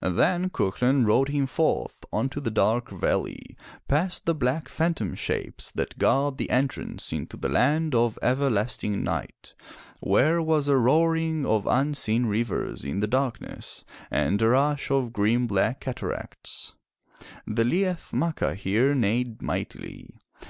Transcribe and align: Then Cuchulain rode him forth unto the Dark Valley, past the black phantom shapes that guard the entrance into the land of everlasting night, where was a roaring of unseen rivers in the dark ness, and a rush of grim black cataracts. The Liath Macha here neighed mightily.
Then 0.00 0.48
Cuchulain 0.48 1.04
rode 1.04 1.28
him 1.28 1.46
forth 1.46 1.98
unto 2.14 2.40
the 2.40 2.50
Dark 2.50 2.88
Valley, 2.88 3.58
past 3.88 4.24
the 4.24 4.34
black 4.34 4.70
phantom 4.70 5.14
shapes 5.14 5.70
that 5.72 5.98
guard 5.98 6.38
the 6.38 6.48
entrance 6.48 7.12
into 7.12 7.36
the 7.36 7.50
land 7.50 7.94
of 7.94 8.18
everlasting 8.22 9.04
night, 9.04 9.52
where 10.00 10.40
was 10.40 10.66
a 10.66 10.78
roaring 10.78 11.44
of 11.44 11.66
unseen 11.66 12.24
rivers 12.24 12.84
in 12.86 13.00
the 13.00 13.06
dark 13.06 13.38
ness, 13.42 13.84
and 14.10 14.40
a 14.40 14.48
rush 14.48 14.90
of 14.90 15.12
grim 15.12 15.46
black 15.46 15.80
cataracts. 15.80 16.72
The 17.46 17.62
Liath 17.64 18.14
Macha 18.14 18.54
here 18.54 18.94
neighed 18.94 19.42
mightily. 19.42 20.16